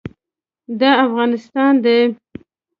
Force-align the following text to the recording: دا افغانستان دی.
دا 0.79 0.89
افغانستان 1.05 1.73
دی. 1.83 1.99